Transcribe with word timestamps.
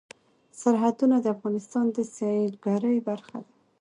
سرحدونه 0.59 1.15
د 1.21 1.25
افغانستان 1.35 1.85
د 1.95 1.97
سیلګرۍ 2.15 2.97
برخه 3.07 3.37
ده. 3.45 3.51